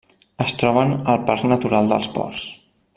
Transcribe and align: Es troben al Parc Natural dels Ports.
Es 0.45 0.55
troben 0.61 0.95
al 1.13 1.21
Parc 1.29 1.45
Natural 1.53 1.93
dels 1.93 2.11
Ports. 2.17 2.47